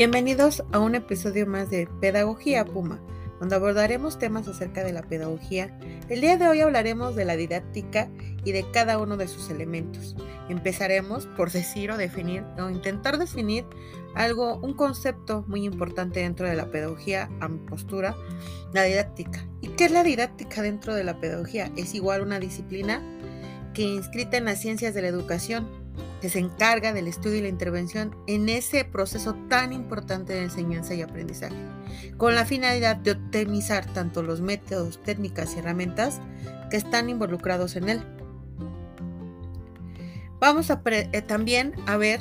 [0.00, 3.02] Bienvenidos a un episodio más de Pedagogía Puma,
[3.38, 5.78] donde abordaremos temas acerca de la pedagogía.
[6.08, 8.08] El día de hoy hablaremos de la didáctica
[8.42, 10.16] y de cada uno de sus elementos.
[10.48, 13.66] Empezaremos por decir o definir o intentar definir
[14.14, 18.16] algo, un concepto muy importante dentro de la pedagogía, a mi postura,
[18.72, 19.46] la didáctica.
[19.60, 21.70] ¿Y qué es la didáctica dentro de la pedagogía?
[21.76, 23.02] Es igual una disciplina
[23.74, 25.68] que inscrita en las ciencias de la educación
[26.20, 30.94] que se encarga del estudio y la intervención en ese proceso tan importante de enseñanza
[30.94, 31.56] y aprendizaje,
[32.16, 36.20] con la finalidad de optimizar tanto los métodos, técnicas y herramientas
[36.70, 38.02] que están involucrados en él.
[40.40, 42.20] Vamos eh, también a ver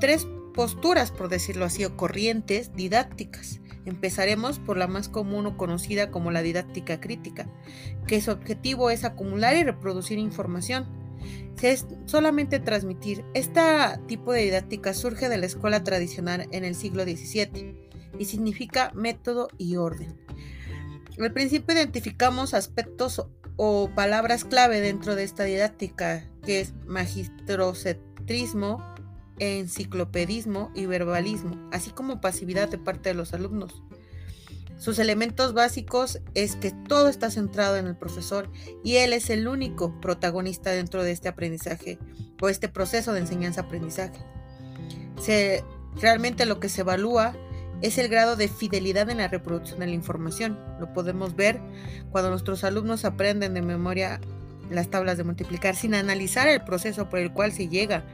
[0.00, 3.60] tres posturas, por decirlo así, o corrientes didácticas.
[3.84, 7.48] Empezaremos por la más común o conocida como la didáctica crítica,
[8.06, 11.01] que su objetivo es acumular y reproducir información
[11.62, 13.24] es solamente transmitir.
[13.34, 13.60] Este
[14.06, 19.48] tipo de didáctica surge de la escuela tradicional en el siglo XVII y significa método
[19.58, 20.16] y orden.
[21.18, 23.24] Al principio identificamos aspectos
[23.56, 28.82] o palabras clave dentro de esta didáctica, que es magistrocentrismo,
[29.38, 33.82] enciclopedismo y verbalismo, así como pasividad de parte de los alumnos.
[34.82, 38.50] Sus elementos básicos es que todo está centrado en el profesor
[38.82, 42.00] y él es el único protagonista dentro de este aprendizaje
[42.40, 44.18] o este proceso de enseñanza-aprendizaje.
[46.00, 47.36] realmente lo que se evalúa
[47.80, 50.58] es el grado de fidelidad en la reproducción de la información.
[50.80, 51.60] Lo podemos ver
[52.10, 54.20] cuando nuestros alumnos aprenden de memoria
[54.68, 58.04] las tablas de multiplicar sin analizar el proceso por el cual se llega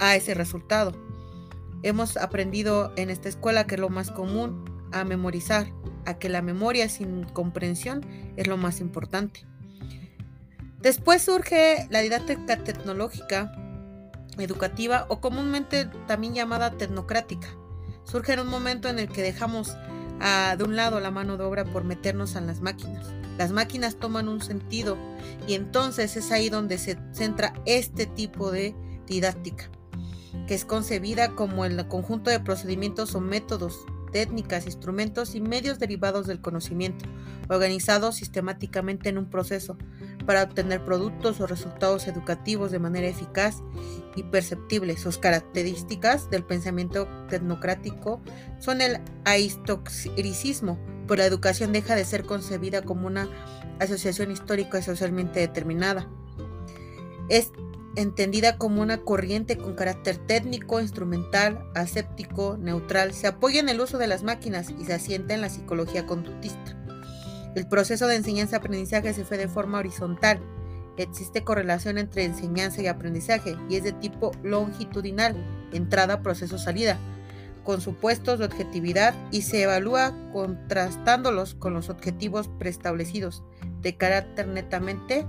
[0.00, 0.92] a ese resultado.
[1.84, 5.66] Hemos aprendido en esta escuela que lo más común a memorizar,
[6.06, 8.04] a que la memoria sin comprensión
[8.36, 9.46] es lo más importante.
[10.80, 13.52] Después surge la didáctica tecnológica
[14.38, 17.48] educativa o comúnmente también llamada tecnocrática.
[18.04, 19.76] Surge en un momento en el que dejamos
[20.56, 23.06] de un lado la mano de obra por meternos en las máquinas.
[23.36, 24.96] Las máquinas toman un sentido
[25.46, 28.74] y entonces es ahí donde se centra este tipo de
[29.06, 29.70] didáctica,
[30.46, 36.26] que es concebida como el conjunto de procedimientos o métodos técnicas, instrumentos y medios derivados
[36.26, 37.04] del conocimiento,
[37.48, 39.76] organizados sistemáticamente en un proceso
[40.26, 43.62] para obtener productos o resultados educativos de manera eficaz
[44.16, 44.96] y perceptible.
[44.96, 48.20] Sus características del pensamiento tecnocrático
[48.58, 53.28] son el aristocricismo, pues la educación deja de ser concebida como una
[53.80, 56.08] asociación histórica y socialmente determinada.
[57.98, 63.98] Entendida como una corriente con carácter técnico, instrumental, aséptico, neutral, se apoya en el uso
[63.98, 66.76] de las máquinas y se asienta en la psicología conductista.
[67.56, 70.38] El proceso de enseñanza-aprendizaje se fue de forma horizontal.
[70.96, 75.34] Existe correlación entre enseñanza y aprendizaje y es de tipo longitudinal,
[75.72, 76.98] entrada, proceso, salida,
[77.64, 83.42] con supuestos de objetividad y se evalúa contrastándolos con los objetivos preestablecidos,
[83.82, 85.26] de carácter netamente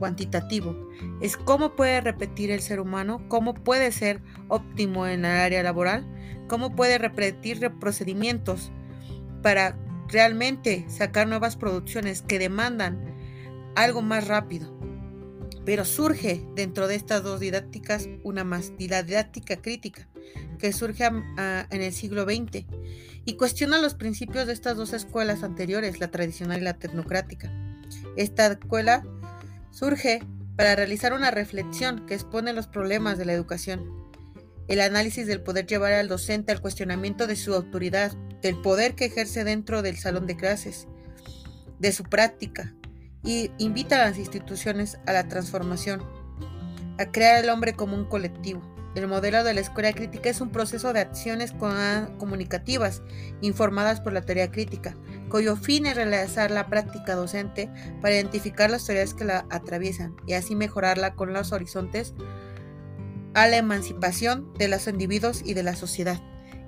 [0.00, 0.74] cuantitativo.
[1.20, 6.04] Es cómo puede repetir el ser humano, cómo puede ser óptimo en el área laboral,
[6.48, 8.72] cómo puede repetir procedimientos
[9.42, 9.78] para
[10.08, 12.98] realmente sacar nuevas producciones que demandan
[13.76, 14.76] algo más rápido.
[15.64, 20.08] Pero surge dentro de estas dos didácticas una más, la didáctica crítica,
[20.58, 22.64] que surge en el siglo XX
[23.26, 27.52] y cuestiona los principios de estas dos escuelas anteriores, la tradicional y la tecnocrática.
[28.16, 29.04] Esta escuela
[29.70, 30.22] surge
[30.56, 34.10] para realizar una reflexión que expone los problemas de la educación,
[34.68, 39.06] el análisis del poder llevar al docente al cuestionamiento de su autoridad, del poder que
[39.06, 40.86] ejerce dentro del salón de clases,
[41.78, 42.74] de su práctica,
[43.24, 46.02] y invita a las instituciones a la transformación,
[46.98, 48.62] a crear al hombre como un colectivo.
[48.94, 51.52] El modelo de la escuela crítica es un proceso de acciones
[52.18, 53.02] comunicativas
[53.40, 54.96] informadas por la teoría crítica,
[55.30, 57.70] cuyo fin es realizar la práctica docente
[58.02, 62.14] para identificar las teorías que la atraviesan y así mejorarla con los horizontes
[63.32, 66.20] a la emancipación de los individuos y de la sociedad.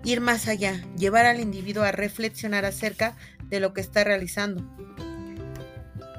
[0.05, 4.65] Ir más allá, llevar al individuo a reflexionar acerca de lo que está realizando,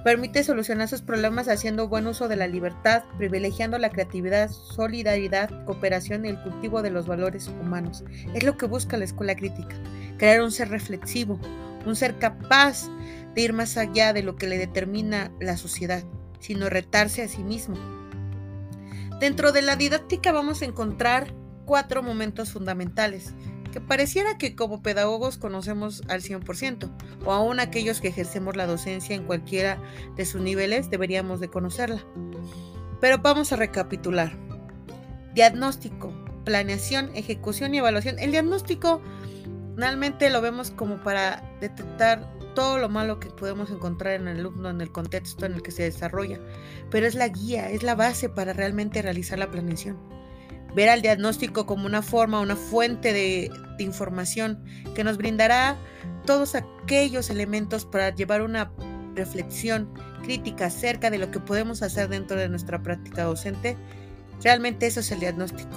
[0.03, 6.25] Permite solucionar sus problemas haciendo buen uso de la libertad, privilegiando la creatividad, solidaridad, cooperación
[6.25, 8.03] y el cultivo de los valores humanos.
[8.33, 9.77] Es lo que busca la escuela crítica,
[10.17, 11.39] crear un ser reflexivo,
[11.85, 12.89] un ser capaz
[13.35, 16.03] de ir más allá de lo que le determina la sociedad,
[16.39, 17.75] sino retarse a sí mismo.
[19.19, 21.33] Dentro de la didáctica vamos a encontrar
[21.65, 23.33] cuatro momentos fundamentales
[23.74, 26.91] que pareciera que como pedagogos conocemos al 100%,
[27.25, 29.81] o aún aquellos que ejercemos la docencia en cualquiera
[30.15, 32.06] de sus niveles deberíamos de conocerla.
[33.01, 34.31] Pero vamos a recapitular.
[35.33, 36.13] Diagnóstico.
[36.45, 38.19] planeación, ejecución y evaluación.
[38.19, 39.01] El diagnóstico
[39.75, 44.69] realmente lo vemos como para detectar todo lo malo que podemos encontrar en el alumno,
[44.69, 46.39] en el contexto en el que se desarrolla,
[46.91, 49.97] pero es la guía, es la base para realmente realizar la planeación.
[50.75, 54.63] Ver al diagnóstico como una forma, una fuente de, de información
[54.95, 55.77] que nos brindará
[56.25, 58.71] todos aquellos elementos para llevar una
[59.15, 59.93] reflexión
[60.23, 63.77] crítica acerca de lo que podemos hacer dentro de nuestra práctica docente,
[64.41, 65.69] realmente eso es el diagnóstico.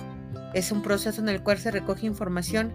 [0.55, 2.73] Es un proceso en el cual se recoge información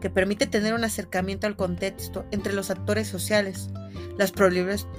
[0.00, 3.70] que permite tener un acercamiento al contexto entre los actores sociales,
[4.16, 4.32] los,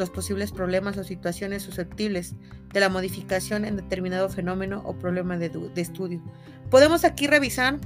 [0.10, 2.36] posibles problemas o situaciones susceptibles
[2.74, 6.22] de la modificación en determinado fenómeno o problema de, de estudio.
[6.70, 7.80] Podemos aquí revisar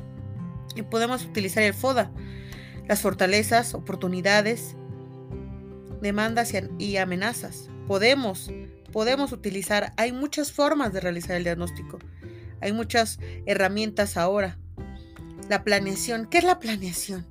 [0.76, 2.12] y podemos utilizar el FODA,
[2.88, 4.76] las fortalezas, oportunidades,
[6.02, 7.70] demandas y amenazas.
[7.88, 8.52] Podemos,
[8.92, 12.00] podemos utilizar, hay muchas formas de realizar el diagnóstico.
[12.62, 14.58] Hay muchas herramientas ahora.
[15.50, 17.26] La planeación, ¿qué es la planeación?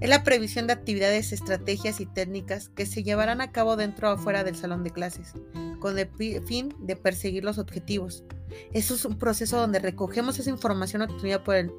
[0.00, 4.12] Es la previsión de actividades, estrategias y técnicas que se llevarán a cabo dentro o
[4.12, 5.34] afuera del salón de clases,
[5.78, 6.08] con el
[6.46, 8.24] fin de perseguir los objetivos.
[8.72, 11.70] Eso es un proceso donde recogemos esa información obtenida por el,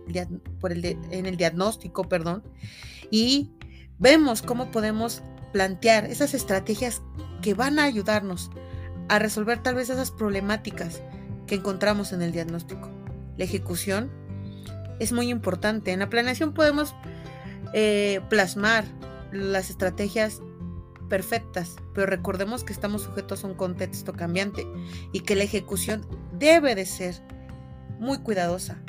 [0.59, 2.44] por el en el diagnóstico, perdón,
[3.09, 3.51] y
[3.97, 7.01] vemos cómo podemos plantear esas estrategias
[7.41, 8.51] que van a ayudarnos
[9.09, 11.01] a resolver tal vez esas problemáticas
[11.47, 12.89] que encontramos en el diagnóstico.
[13.35, 14.12] La ejecución
[15.01, 15.92] es muy importante.
[15.92, 16.94] En la planeación podemos
[17.74, 18.86] eh, plasmar
[19.31, 20.42] las estrategias
[21.09, 24.65] perfectas, pero recordemos que estamos sujetos a un contexto cambiante
[25.12, 26.06] y que la ejecución
[26.38, 27.15] debe de ser
[28.00, 28.81] muy cuidadosa.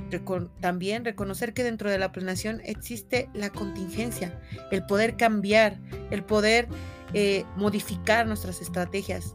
[0.61, 4.38] también reconocer que dentro de la planeación existe la contingencia,
[4.70, 5.81] el poder cambiar,
[6.11, 6.69] el poder
[7.14, 9.35] eh, modificar nuestras estrategias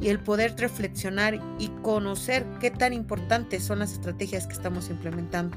[0.00, 5.56] y el poder reflexionar y conocer qué tan importantes son las estrategias que estamos implementando.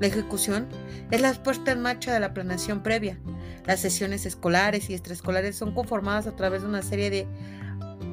[0.00, 0.68] La ejecución
[1.10, 3.18] es la puesta en marcha de la planeación previa.
[3.66, 7.26] Las sesiones escolares y extraescolares son conformadas a través de una serie de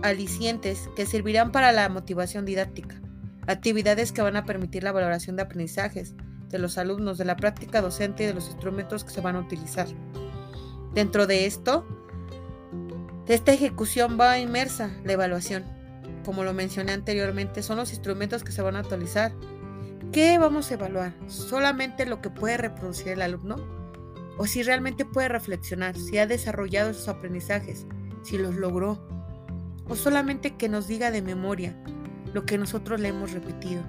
[0.02, 3.04] alicientes que servirán para la motivación didáctica
[3.48, 6.16] actividades que van a permitir la valoración de aprendizajes
[6.50, 9.40] de los alumnos, de la práctica docente y de los instrumentos que se van a
[9.40, 9.88] utilizar.
[10.94, 11.86] Dentro de esto,
[13.26, 15.64] de esta ejecución va inmersa la evaluación.
[16.24, 19.34] Como lo mencioné anteriormente, son los instrumentos que se van a utilizar.
[20.14, 21.12] ¿Qué vamos a evaluar?
[21.28, 23.56] ¿Solamente lo que puede reproducir el alumno?
[24.38, 27.88] ¿O si realmente puede reflexionar, si ha desarrollado esos aprendizajes,
[28.22, 29.04] si los logró?
[29.90, 31.76] ¿O solamente que nos diga de memoria,
[32.32, 33.82] lo que nosotros le hemos repetido.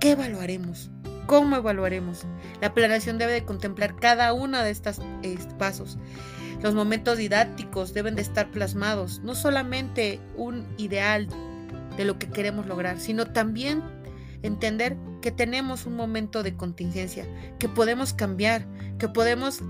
[0.00, 0.90] ¿Qué evaluaremos?
[1.26, 2.24] ¿Cómo evaluaremos?
[2.62, 5.00] La planeación debe de contemplar cada uno de estos
[5.58, 5.98] pasos.
[6.62, 11.28] Los momentos didácticos deben de estar plasmados, no solamente un ideal
[11.98, 13.82] de lo que queremos lograr, sino también
[14.42, 14.96] entender
[15.26, 17.26] que tenemos un momento de contingencia,
[17.58, 18.64] que podemos cambiar,
[18.96, 19.60] que podemos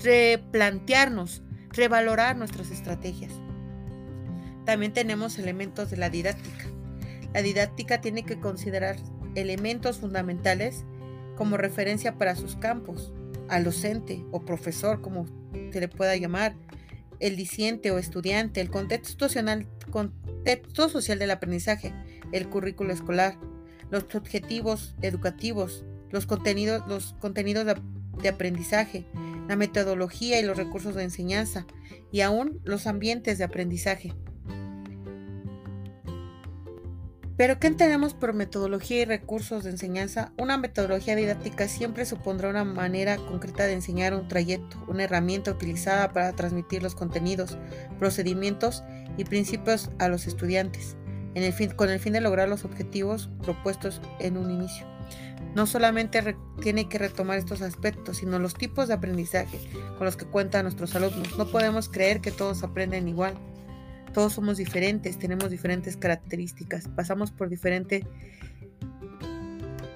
[0.00, 3.32] replantearnos, revalorar nuestras estrategias.
[4.64, 6.66] También tenemos elementos de la didáctica.
[7.34, 8.94] La didáctica tiene que considerar
[9.34, 10.84] elementos fundamentales
[11.36, 13.12] como referencia para sus campos,
[13.48, 15.26] al docente o profesor, como
[15.72, 16.54] se le pueda llamar,
[17.18, 19.66] el diciente o estudiante, el contexto social
[21.18, 21.92] del aprendizaje,
[22.30, 23.36] el currículo escolar,
[23.92, 27.76] los objetivos educativos, los contenidos, los contenidos de,
[28.22, 29.06] de aprendizaje,
[29.48, 31.66] la metodología y los recursos de enseñanza
[32.10, 34.14] y aún los ambientes de aprendizaje.
[37.36, 40.32] Pero ¿qué entendemos por metodología y recursos de enseñanza?
[40.38, 46.12] Una metodología didáctica siempre supondrá una manera concreta de enseñar un trayecto, una herramienta utilizada
[46.12, 47.58] para transmitir los contenidos,
[47.98, 48.84] procedimientos
[49.18, 50.96] y principios a los estudiantes,
[51.76, 54.86] con el fin de lograr los objetivos propuestos en un inicio.
[55.54, 59.58] No solamente tiene que retomar estos aspectos, sino los tipos de aprendizaje
[59.98, 61.36] con los que cuentan nuestros alumnos.
[61.36, 63.34] No podemos creer que todos aprenden igual.
[64.14, 68.04] Todos somos diferentes, tenemos diferentes características, pasamos por diferentes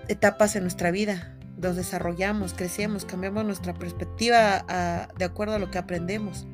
[0.08, 5.76] etapas en nuestra vida, nos desarrollamos, crecemos, cambiamos nuestra perspectiva de acuerdo a lo que
[5.76, 6.46] aprendemos.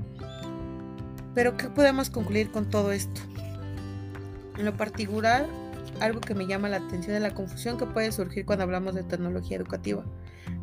[1.37, 3.21] Pero ¿qué podemos concluir con todo esto?
[4.59, 5.47] En lo particular,
[6.01, 9.03] algo que me llama la atención es la confusión que puede surgir cuando hablamos de
[9.03, 10.05] tecnología educativa.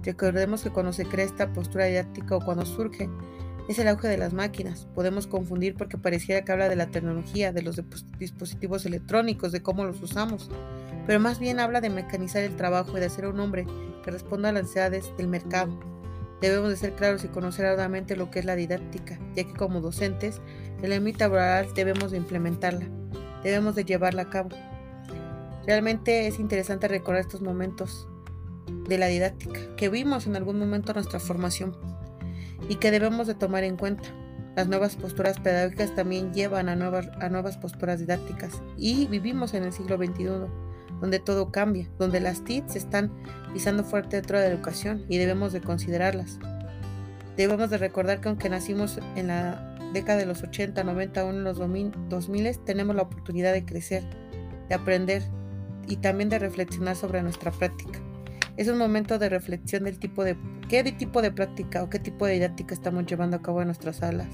[0.03, 3.09] Recordemos que cuando se crea esta postura didáctica o cuando surge
[3.67, 4.87] es el auge de las máquinas.
[4.95, 7.79] Podemos confundir porque pareciera que habla de la tecnología, de los
[8.17, 10.49] dispositivos electrónicos, de cómo los usamos,
[11.05, 13.67] pero más bien habla de mecanizar el trabajo y de hacer un hombre
[14.03, 15.79] que responda a las necesidades del mercado.
[16.41, 19.81] Debemos de ser claros y conocer ardamente lo que es la didáctica, ya que como
[19.81, 20.41] docentes,
[20.81, 22.87] en la mitad laboral debemos de implementarla,
[23.43, 24.49] debemos de llevarla a cabo.
[25.65, 28.07] Realmente es interesante recordar estos momentos
[28.87, 31.75] de la didáctica que vimos en algún momento en nuestra formación
[32.67, 34.09] y que debemos de tomar en cuenta.
[34.55, 39.63] Las nuevas posturas pedagógicas también llevan a nuevas, a nuevas posturas didácticas y vivimos en
[39.63, 40.25] el siglo XXI,
[40.99, 43.11] donde todo cambia, donde las TIC se están
[43.53, 46.39] pisando fuerte dentro de la educación y debemos de considerarlas.
[47.37, 51.43] Debemos de recordar que aunque nacimos en la década de los 80, 90 o en
[51.43, 54.03] los 2000, tenemos la oportunidad de crecer,
[54.67, 55.23] de aprender
[55.87, 57.99] y también de reflexionar sobre nuestra práctica.
[58.57, 62.25] Es un momento de reflexión del tipo de qué tipo de práctica o qué tipo
[62.25, 64.27] de didáctica estamos llevando a cabo en nuestras aulas.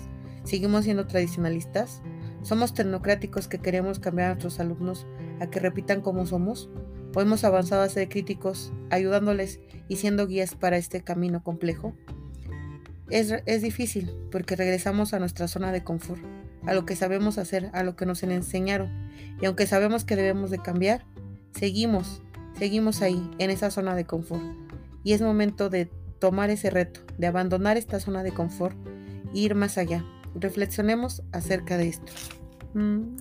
[0.44, 2.02] ¿Seguimos siendo tradicionalistas?
[2.42, 5.08] ¿Somos tecnocráticos que queremos cambiar a nuestros alumnos
[5.40, 6.70] a que repitan como somos?
[7.16, 11.96] ¿O hemos avanzado a ser críticos, ayudándoles y siendo guías para este camino complejo?
[13.10, 16.22] Es, difícil porque regresamos a nuestra zona de confort,
[16.66, 18.90] a lo que sabemos hacer, a lo que nos enseñaron.
[19.42, 21.06] Y aunque sabemos que debemos de cambiar,
[21.54, 22.22] seguimos
[22.58, 24.44] seguimos ahí, en esa zona de confort.
[25.04, 28.76] Y es momento de tomar ese reto, de abandonar esta zona de confort
[29.34, 30.04] e ir más allá.
[30.34, 32.12] Reflexionemos acerca de esto.
[32.74, 33.18] Mm.